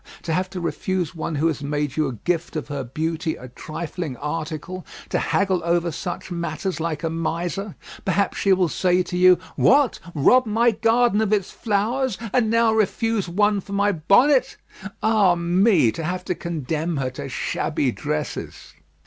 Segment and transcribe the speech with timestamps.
[0.23, 3.49] To have to refuse one who has made you a gift of her beauty a
[3.49, 7.75] trifling article; to haggle over such matters, like a miser!
[8.03, 9.99] Perhaps she will say to you, "What!
[10.15, 14.57] rob my garden of its flowers, and now refuse one for my bonnet!"
[15.03, 15.91] Ah me!
[15.91, 18.73] to have to condemn her to shabby dresses.